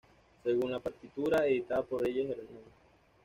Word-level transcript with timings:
Según 0.43 0.71
la 0.71 0.79
partitura 0.79 1.45
editada 1.45 1.83
por 1.83 2.01
Breyer 2.01 2.25
Hnos. 2.35 2.63